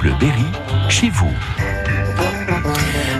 Bleu 0.00 0.14
Berry, 0.18 0.46
chez 0.88 1.10
vous. 1.10 1.28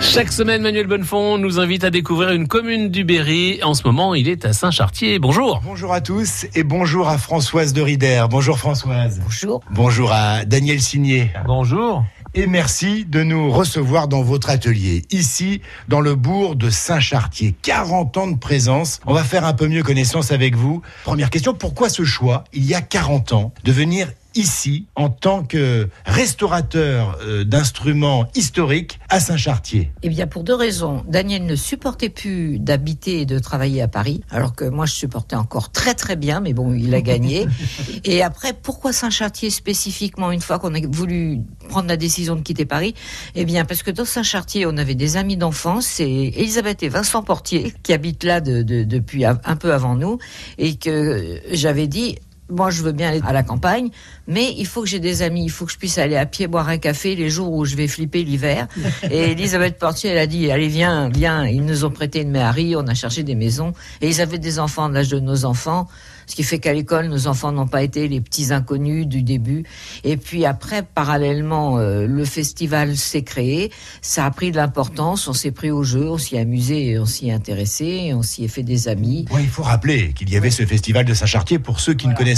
Chaque 0.00 0.30
semaine, 0.30 0.62
Manuel 0.62 0.86
Bonnefond 0.86 1.36
nous 1.36 1.58
invite 1.58 1.82
à 1.82 1.90
découvrir 1.90 2.30
une 2.30 2.46
commune 2.46 2.88
du 2.88 3.02
Berry. 3.02 3.58
En 3.64 3.74
ce 3.74 3.82
moment, 3.82 4.14
il 4.14 4.28
est 4.28 4.44
à 4.44 4.52
Saint-Chartier. 4.52 5.18
Bonjour. 5.18 5.60
Bonjour 5.64 5.92
à 5.92 6.00
tous 6.00 6.46
et 6.54 6.62
bonjour 6.62 7.08
à 7.08 7.18
Françoise 7.18 7.72
de 7.72 7.82
Rider. 7.82 8.24
Bonjour 8.30 8.60
Françoise. 8.60 9.20
Bonjour. 9.24 9.60
Bonjour 9.72 10.12
à 10.12 10.44
Daniel 10.44 10.80
Signé. 10.80 11.32
Bonjour. 11.46 12.04
Et 12.34 12.46
merci 12.46 13.04
de 13.04 13.24
nous 13.24 13.50
recevoir 13.50 14.06
dans 14.06 14.22
votre 14.22 14.48
atelier, 14.48 15.02
ici, 15.10 15.62
dans 15.88 16.00
le 16.00 16.14
bourg 16.14 16.54
de 16.54 16.70
Saint-Chartier. 16.70 17.56
40 17.60 18.16
ans 18.18 18.28
de 18.28 18.38
présence. 18.38 19.00
On 19.04 19.14
va 19.14 19.24
faire 19.24 19.44
un 19.44 19.52
peu 19.52 19.66
mieux 19.66 19.82
connaissance 19.82 20.30
avec 20.30 20.54
vous. 20.54 20.82
Première 21.02 21.30
question, 21.30 21.54
pourquoi 21.54 21.88
ce 21.88 22.04
choix, 22.04 22.44
il 22.52 22.64
y 22.64 22.74
a 22.74 22.82
40 22.82 23.32
ans, 23.32 23.52
de 23.64 23.72
venir 23.72 24.06
ici 24.34 24.86
en 24.94 25.08
tant 25.08 25.42
que 25.42 25.88
restaurateur 26.06 27.18
euh, 27.22 27.44
d'instruments 27.44 28.26
historiques 28.34 28.98
à 29.08 29.20
Saint-Chartier 29.20 29.90
Eh 30.02 30.08
bien, 30.08 30.26
pour 30.26 30.44
deux 30.44 30.54
raisons. 30.54 31.04
Daniel 31.08 31.46
ne 31.46 31.56
supportait 31.56 32.08
plus 32.08 32.58
d'habiter 32.58 33.22
et 33.22 33.26
de 33.26 33.38
travailler 33.38 33.82
à 33.82 33.88
Paris, 33.88 34.22
alors 34.30 34.54
que 34.54 34.64
moi, 34.64 34.86
je 34.86 34.92
supportais 34.92 35.36
encore 35.36 35.70
très 35.70 35.94
très 35.94 36.16
bien, 36.16 36.40
mais 36.40 36.52
bon, 36.52 36.74
il 36.74 36.94
a 36.94 37.00
gagné. 37.00 37.46
et 38.04 38.22
après, 38.22 38.52
pourquoi 38.52 38.92
Saint-Chartier 38.92 39.50
spécifiquement, 39.50 40.30
une 40.30 40.40
fois 40.40 40.58
qu'on 40.58 40.74
a 40.74 40.80
voulu 40.86 41.40
prendre 41.68 41.88
la 41.88 41.96
décision 41.96 42.36
de 42.36 42.42
quitter 42.42 42.64
Paris? 42.64 42.94
Eh 43.34 43.44
bien, 43.44 43.64
parce 43.64 43.82
que 43.82 43.90
dans 43.90 44.04
Saint-Chartier, 44.04 44.66
on 44.66 44.76
avait 44.76 44.94
des 44.94 45.16
amis 45.16 45.36
d'enfance, 45.36 45.86
c'est 45.86 46.10
Elisabeth 46.10 46.82
et 46.82 46.88
Vincent 46.88 47.22
Portier, 47.22 47.74
qui 47.82 47.92
habitent 47.92 48.24
là 48.24 48.40
de, 48.40 48.62
de, 48.62 48.84
depuis 48.84 49.24
un 49.24 49.34
peu 49.34 49.72
avant 49.72 49.94
nous, 49.94 50.18
et 50.58 50.76
que 50.76 51.40
j'avais 51.50 51.86
dit, 51.86 52.16
moi, 52.50 52.70
je 52.70 52.82
veux 52.82 52.92
bien 52.92 53.10
aller 53.10 53.20
à 53.26 53.32
la 53.32 53.42
campagne, 53.42 53.90
mais 54.26 54.54
il 54.56 54.66
faut 54.66 54.82
que 54.82 54.88
j'ai 54.88 55.00
des 55.00 55.22
amis, 55.22 55.44
il 55.44 55.50
faut 55.50 55.66
que 55.66 55.72
je 55.72 55.78
puisse 55.78 55.98
aller 55.98 56.16
à 56.16 56.26
pied 56.26 56.46
boire 56.46 56.68
un 56.68 56.78
café 56.78 57.14
les 57.14 57.30
jours 57.30 57.52
où 57.52 57.64
je 57.64 57.76
vais 57.76 57.88
flipper 57.88 58.24
l'hiver. 58.24 58.68
Et 59.10 59.32
Elisabeth 59.32 59.78
Portier, 59.78 60.10
elle 60.10 60.18
a 60.18 60.26
dit, 60.26 60.50
allez, 60.50 60.68
viens, 60.68 61.08
viens. 61.08 61.46
Ils 61.46 61.64
nous 61.64 61.84
ont 61.84 61.90
prêté 61.90 62.22
une 62.22 62.30
méhari, 62.30 62.74
on 62.76 62.86
a 62.86 62.94
cherché 62.94 63.22
des 63.22 63.34
maisons, 63.34 63.72
et 64.00 64.08
ils 64.08 64.20
avaient 64.20 64.38
des 64.38 64.58
enfants 64.58 64.88
de 64.88 64.94
l'âge 64.94 65.08
de 65.08 65.20
nos 65.20 65.44
enfants. 65.44 65.88
Ce 66.28 66.36
qui 66.36 66.42
fait 66.42 66.58
qu'à 66.58 66.74
l'école, 66.74 67.06
nos 67.06 67.26
enfants 67.26 67.52
n'ont 67.52 67.66
pas 67.66 67.82
été 67.82 68.06
les 68.06 68.20
petits 68.20 68.52
inconnus 68.52 69.06
du 69.06 69.22
début. 69.22 69.64
Et 70.04 70.18
puis 70.18 70.44
après, 70.44 70.82
parallèlement, 70.82 71.78
euh, 71.78 72.06
le 72.06 72.24
festival 72.26 72.98
s'est 72.98 73.22
créé. 73.22 73.72
Ça 74.02 74.26
a 74.26 74.30
pris 74.30 74.50
de 74.50 74.56
l'importance. 74.56 75.26
On 75.26 75.32
s'est 75.32 75.52
pris 75.52 75.70
au 75.70 75.82
jeu, 75.82 76.10
on 76.10 76.18
s'y 76.18 76.36
est 76.36 76.40
amusé, 76.40 76.98
on 76.98 77.06
s'y 77.06 77.30
est 77.30 77.32
intéressé, 77.32 78.12
on 78.14 78.22
s'y 78.22 78.44
est 78.44 78.48
fait 78.48 78.62
des 78.62 78.88
amis. 78.88 79.24
Oui, 79.30 79.40
il 79.44 79.48
faut 79.48 79.62
rappeler 79.62 80.12
qu'il 80.12 80.28
y 80.30 80.36
avait 80.36 80.50
ce 80.50 80.66
festival 80.66 81.06
de 81.06 81.14
Saint-Chartier. 81.14 81.58
Pour 81.58 81.80
ceux 81.80 81.94
qui 81.94 82.06
ne 82.06 82.14
connaissent 82.14 82.37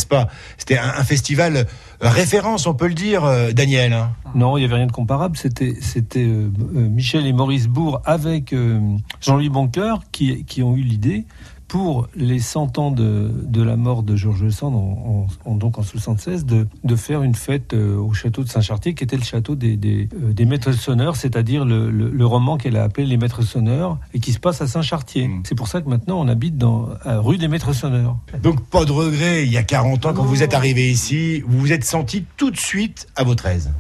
c'était 0.59 0.79
un, 0.79 1.05
festival 1.05 1.57
euh, 1.57 1.65
référence, 2.01 2.67
on 2.67 2.75
peut 2.75 2.89
le 2.89 2.95
dire, 2.95 3.25
euh, 3.25 3.53
Daniel. 3.53 3.93
Hein. 3.93 4.13
Non, 4.35 4.57
il 4.57 4.61
n'y 4.61 4.67
avait 4.67 4.77
rien 4.77 4.87
de 4.87 4.93
comparable. 4.93 5.37
C'était 5.37 5.75
euh, 6.17 6.51
Michel 6.73 7.27
et 7.27 7.33
Maurice 7.33 7.69
Bourg 7.69 8.01
avec 8.05 8.55
Jean-Louis 9.21 9.49
Boncoeur 9.49 10.03
qui 10.11 10.63
ont 10.63 10.77
eu 10.77 10.83
l'idée 10.83 11.25
pour 11.71 12.09
les 12.17 12.41
100 12.41 12.79
ans 12.79 12.91
de, 12.91 13.31
de, 13.45 13.63
la 13.63 13.77
mort 13.77 14.03
de 14.03 14.17
Georges 14.17 14.51
Sand, 14.51 14.75
en, 14.75 15.29
en, 15.45 15.55
donc 15.55 15.79
en 15.79 15.85
76, 15.85 16.45
de, 16.45 16.67
de 16.83 16.97
faire 16.97 17.23
une 17.23 17.37
fête 17.37 17.75
euh, 17.75 17.97
au 17.97 18.13
château 18.13 18.43
de 18.43 18.49
Saint-Chartier, 18.49 18.95
qui 18.95 19.05
était 19.05 19.17
le 19.17 19.23
château 19.23 19.55
des, 19.55 19.77
des, 19.77 20.09
euh, 20.21 20.33
des 20.33 20.47
maîtres 20.47 20.73
sonneurs, 20.73 21.15
c'est-à-dire 21.15 21.65
le, 21.65 21.89
le, 21.93 22.11
le, 22.11 22.27
roman 22.27 22.57
qu'elle 22.57 22.77
a 22.77 22.83
appelé 22.83 23.07
Les 23.07 23.17
maîtres 23.17 23.43
sonneurs, 23.43 23.99
et 24.15 24.19
qui 24.19 24.33
se 24.33 24.41
passe 24.41 24.61
à 24.61 24.67
Saint-Chartier. 24.67 25.29
Mmh. 25.29 25.43
C'est 25.47 25.55
pour 25.55 25.69
ça 25.69 25.81
que 25.81 25.89
maintenant 25.89 26.19
on 26.21 26.27
habite 26.27 26.59
dans 26.59 26.89
à 27.05 27.19
rue 27.19 27.39
des 27.39 27.47
maîtres 27.47 27.73
sonneurs. 27.73 28.17
Donc 28.43 28.61
pas 28.67 28.85
de 28.85 28.91
regret, 28.91 29.45
il 29.45 29.53
y 29.53 29.57
a 29.57 29.63
40 29.63 30.07
ans, 30.07 30.13
quand 30.13 30.25
vous 30.25 30.43
êtes 30.43 30.55
arrivé 30.55 30.91
ici, 30.91 31.41
vous 31.47 31.61
vous 31.61 31.73
êtes 31.73 31.85
senti 31.85 32.25
tout 32.37 32.51
de 32.51 32.59
suite 32.59 33.07
à 33.15 33.23
votre 33.23 33.47
aise? 33.47 33.71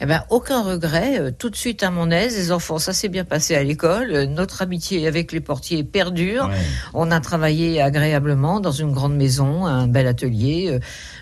Eh 0.00 0.06
ben, 0.06 0.22
aucun 0.30 0.62
regret, 0.62 1.18
euh, 1.18 1.30
tout 1.36 1.50
de 1.50 1.56
suite 1.56 1.82
à 1.82 1.90
mon 1.90 2.12
aise. 2.12 2.36
Les 2.36 2.52
enfants, 2.52 2.78
ça 2.78 2.92
s'est 2.92 3.08
bien 3.08 3.24
passé 3.24 3.56
à 3.56 3.64
l'école. 3.64 4.26
Notre 4.28 4.62
amitié 4.62 5.08
avec 5.08 5.32
les 5.32 5.40
portiers 5.40 5.82
perdure. 5.82 6.46
Ouais. 6.46 6.54
On 6.94 7.10
a 7.10 7.18
travaillé 7.18 7.39
agréablement 7.44 8.60
dans 8.60 8.72
une 8.72 8.92
grande 8.92 9.16
maison, 9.16 9.66
un 9.66 9.88
bel 9.88 10.06
atelier. 10.06 10.78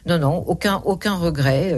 Non, 0.07 0.19
non, 0.19 0.45
aucun, 0.47 0.83
aucun 0.85 1.15
regret. 1.15 1.75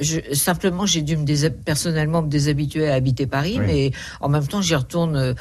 Je, 0.00 0.20
simplement, 0.32 0.86
j'ai 0.86 1.02
dû 1.02 1.16
me 1.16 1.48
personnellement 1.48 2.22
me 2.22 2.28
déshabituer 2.28 2.88
à 2.88 2.94
habiter 2.94 3.26
Paris, 3.26 3.56
oui. 3.58 3.66
mais 3.66 3.90
en 4.20 4.28
même 4.28 4.46
temps, 4.46 4.62
j'y 4.62 4.74
retourne 4.74 5.34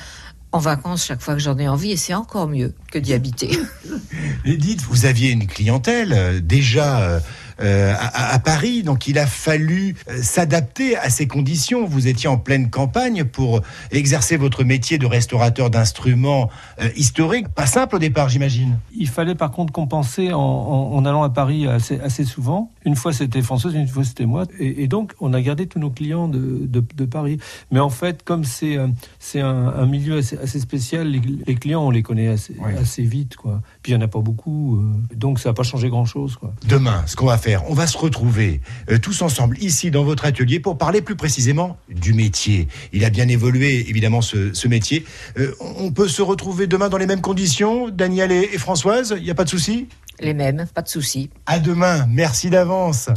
en 0.55 0.59
vacances 0.59 1.05
chaque 1.05 1.21
fois 1.21 1.33
que 1.33 1.41
j'en 1.41 1.57
ai 1.57 1.67
envie 1.67 1.91
et 1.91 1.97
c'est 1.97 2.13
encore 2.13 2.47
mieux 2.47 2.73
que 2.89 2.97
d'y 2.97 3.13
habiter. 3.13 3.59
Et 4.45 4.55
dites, 4.55 4.81
vous 4.83 5.05
aviez 5.05 5.31
une 5.31 5.47
clientèle 5.47 6.13
euh, 6.13 6.39
déjà 6.39 7.21
euh, 7.61 7.93
à, 7.97 8.37
Paris, 8.39 8.83
donc 8.83 9.07
il 9.07 9.17
a 9.17 9.25
fallu 9.25 9.95
euh, 10.09 10.21
s'adapter 10.21 10.97
à 10.97 11.09
ces 11.09 11.27
conditions. 11.27 11.85
Vous 11.85 12.07
étiez 12.07 12.27
en 12.27 12.37
pleine 12.37 12.69
campagne 12.69 13.23
pour 13.23 13.61
exercer 13.91 14.35
votre 14.35 14.63
métier 14.63 14.97
de 14.97 15.05
restaurateur 15.05 15.69
d'instruments 15.69 16.49
euh, 16.81 16.89
historiques. 16.95 17.47
Pas 17.49 17.65
simple 17.65 17.95
au 17.95 17.99
départ, 17.99 18.29
j'imagine. 18.29 18.77
Il 18.97 19.07
fallait 19.07 19.35
par 19.35 19.51
contre 19.51 19.71
compenser 19.71 20.33
en, 20.33 21.05
allant 21.05 21.23
à 21.23 21.29
Paris 21.29 21.67
assez, 21.67 22.25
souvent. 22.25 22.71
Une 22.85 22.95
fois 22.95 23.11
c'était 23.13 23.41
Françoise, 23.41 23.73
une 23.73 23.87
fois 23.87 24.03
c'était 24.03 24.25
moi. 24.25 24.45
Et, 24.59 24.83
et, 24.83 24.87
donc 24.87 25.13
on 25.19 25.33
a 25.33 25.41
gardé 25.41 25.67
tous 25.67 25.79
nos 25.79 25.89
clients 25.89 26.27
de, 26.27 26.65
de, 26.65 26.83
de 26.95 27.05
Paris. 27.05 27.37
Mais 27.71 27.79
en 27.79 27.89
fait, 27.89 28.23
comme 28.23 28.43
c'est 28.43 28.77
c'est 29.19 29.41
un, 29.41 29.67
un, 29.67 29.85
milieu 29.85 30.17
assez, 30.17 30.37
assez 30.37 30.59
spécial, 30.59 31.07
les, 31.07 31.19
les, 31.19 31.55
clients 31.55 31.83
on 31.85 31.89
les 31.91 32.03
connaît 32.03 32.27
assez, 32.27 32.55
ouais. 32.59 32.77
assez 32.77 33.03
vite. 33.03 33.35
Quoi. 33.35 33.61
Puis 33.81 33.91
il 33.91 33.97
n'y 33.97 34.03
en 34.03 34.05
a 34.05 34.09
pas 34.09 34.21
beaucoup. 34.21 34.77
euh, 34.77 35.15
donc 35.15 35.39
ça 35.39 35.49
n'a 35.49 35.53
pas 35.53 35.63
changé 35.63 35.89
grand-chose. 35.89 36.37
Demain, 36.67 37.03
ce 37.07 37.15
qu'on 37.15 37.25
va 37.25 37.37
faire, 37.37 37.69
on 37.69 37.73
va 37.73 37.87
se 37.87 37.97
retrouver 37.97 38.61
euh, 38.89 38.97
tous 38.99 39.21
ensemble 39.21 39.57
ici 39.61 39.91
dans 39.91 40.03
votre 40.03 40.25
atelier 40.25 40.59
pour 40.59 40.77
parler 40.77 41.01
plus 41.01 41.15
précisément 41.15 41.77
du 41.89 42.13
métier. 42.13 42.67
Il 42.93 43.03
a 43.05 43.09
bien 43.09 43.27
évolué, 43.27 43.89
évidemment, 43.89 44.21
ce, 44.21 44.53
ce 44.53 44.67
métier. 44.67 45.05
Euh, 45.37 45.53
on 45.59 45.91
peut 45.91 46.07
se 46.07 46.21
retrouver 46.21 46.67
demain 46.67 46.89
dans 46.89 46.97
les 46.97 47.07
mêmes 47.07 47.21
conditions, 47.21 47.89
Daniel 47.89 48.31
et, 48.31 48.49
et 48.53 48.57
Françoise? 48.57 49.15
Il 49.17 49.23
n'y 49.23 49.31
a 49.31 49.35
pas 49.35 49.43
de 49.45 49.49
souci? 49.49 49.87
Les 50.19 50.33
mêmes, 50.33 50.65
pas 50.73 50.81
de 50.81 50.87
souci. 50.87 51.29
À 51.45 51.59
demain, 51.59 52.05
merci 52.09 52.49
d'avance. 52.49 53.09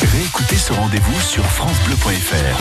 Réécoutez 0.00 0.56
ce 0.56 0.72
rendez-vous 0.72 1.20
sur 1.20 1.44
FranceBleu.fr. 1.44 2.54